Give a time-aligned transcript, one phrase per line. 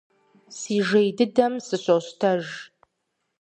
[0.59, 2.43] Си жей дыдэми сыщощтэж.